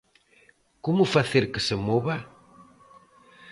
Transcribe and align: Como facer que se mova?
Como 0.85 1.11
facer 1.15 1.43
que 1.53 1.61
se 1.67 1.75
mova? 1.87 2.15